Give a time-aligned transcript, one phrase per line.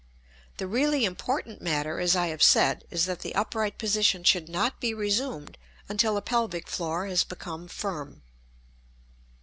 [0.57, 4.79] The really important matter, as I have said, is that the upright position should not
[4.79, 8.23] be resumed until the pelvic floor has become firm.